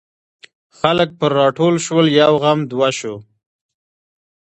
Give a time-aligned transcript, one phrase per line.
[0.79, 3.15] خلک پر راټول شول یو غم دوه شو.